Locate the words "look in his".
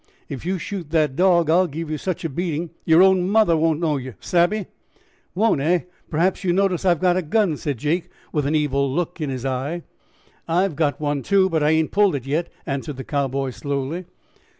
8.91-9.45